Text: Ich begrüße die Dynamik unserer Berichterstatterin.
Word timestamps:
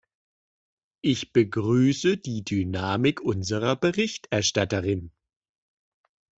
Ich 1.03 1.31
begrüße 1.31 2.17
die 2.17 2.43
Dynamik 2.43 3.21
unserer 3.21 3.75
Berichterstatterin. 3.75 5.11